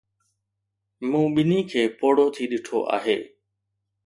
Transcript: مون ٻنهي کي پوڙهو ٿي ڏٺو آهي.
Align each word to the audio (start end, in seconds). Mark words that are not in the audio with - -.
مون 1.09 1.25
ٻنهي 1.35 1.59
کي 1.69 1.81
پوڙهو 1.99 2.25
ٿي 2.35 2.43
ڏٺو 2.51 2.79
آهي. 2.97 3.17